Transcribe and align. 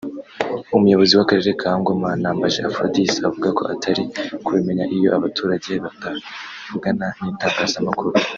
umuyobozi 0.77 1.13
w’ 1.15 1.21
akarere 1.25 1.51
ka 1.61 1.71
Ngoma 1.79 2.09
Nambaje 2.21 2.59
Aphrodis 2.69 3.13
avuga 3.27 3.49
ko 3.57 3.63
atari 3.73 4.03
kubimenya 4.45 4.85
iyo 4.95 5.09
abaturage 5.17 5.71
batavugana 5.85 7.07
n’itangazamakuru 7.21 8.11